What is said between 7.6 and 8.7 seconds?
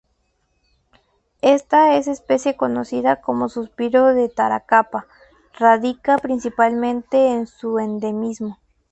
endemismo.